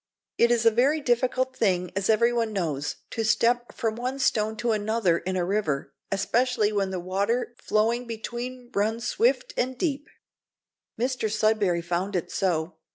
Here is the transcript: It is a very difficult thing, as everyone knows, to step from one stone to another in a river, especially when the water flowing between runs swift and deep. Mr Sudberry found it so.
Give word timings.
It 0.39 0.49
is 0.49 0.65
a 0.65 0.71
very 0.71 0.99
difficult 0.99 1.55
thing, 1.55 1.91
as 1.95 2.09
everyone 2.09 2.51
knows, 2.53 2.95
to 3.11 3.23
step 3.23 3.71
from 3.71 3.95
one 3.95 4.17
stone 4.17 4.57
to 4.57 4.71
another 4.71 5.19
in 5.19 5.37
a 5.37 5.45
river, 5.45 5.93
especially 6.11 6.71
when 6.73 6.89
the 6.89 6.99
water 6.99 7.53
flowing 7.61 8.07
between 8.07 8.71
runs 8.73 9.07
swift 9.07 9.53
and 9.55 9.77
deep. 9.77 10.07
Mr 10.99 11.29
Sudberry 11.31 11.83
found 11.83 12.15
it 12.15 12.31
so. 12.31 12.77